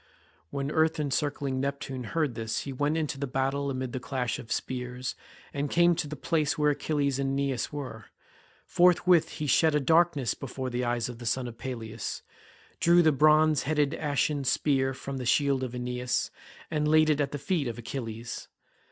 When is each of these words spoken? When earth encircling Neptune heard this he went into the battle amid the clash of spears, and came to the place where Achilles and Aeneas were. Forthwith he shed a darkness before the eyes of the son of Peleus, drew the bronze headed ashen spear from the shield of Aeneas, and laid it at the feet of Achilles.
When 0.49 0.71
earth 0.71 0.99
encircling 0.99 1.59
Neptune 1.59 2.05
heard 2.05 2.33
this 2.33 2.61
he 2.61 2.73
went 2.73 2.97
into 2.97 3.19
the 3.19 3.27
battle 3.27 3.69
amid 3.69 3.91
the 3.93 3.99
clash 3.99 4.39
of 4.39 4.51
spears, 4.51 5.13
and 5.53 5.69
came 5.69 5.93
to 5.93 6.07
the 6.07 6.15
place 6.15 6.57
where 6.57 6.71
Achilles 6.71 7.19
and 7.19 7.29
Aeneas 7.29 7.71
were. 7.71 8.05
Forthwith 8.65 9.29
he 9.33 9.45
shed 9.45 9.75
a 9.75 9.79
darkness 9.79 10.33
before 10.33 10.71
the 10.71 10.83
eyes 10.83 11.07
of 11.07 11.19
the 11.19 11.27
son 11.27 11.47
of 11.47 11.59
Peleus, 11.59 12.23
drew 12.79 13.03
the 13.03 13.11
bronze 13.11 13.61
headed 13.61 13.93
ashen 13.93 14.43
spear 14.43 14.95
from 14.95 15.17
the 15.17 15.25
shield 15.27 15.61
of 15.61 15.75
Aeneas, 15.75 16.31
and 16.71 16.87
laid 16.87 17.11
it 17.11 17.21
at 17.21 17.31
the 17.31 17.37
feet 17.37 17.67
of 17.67 17.77
Achilles. 17.77 18.47